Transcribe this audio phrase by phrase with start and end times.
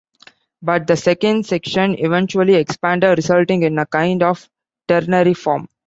[0.63, 4.49] But the second section eventually expanded, resulting in a kind of
[4.87, 5.67] ternary form.